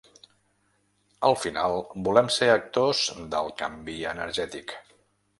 [1.27, 1.75] Al final,
[2.07, 3.01] volem ser actors
[3.35, 4.75] del canvi energètic.